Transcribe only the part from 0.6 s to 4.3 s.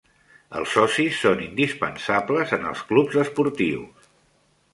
socis són indispensables en els clubs esportius.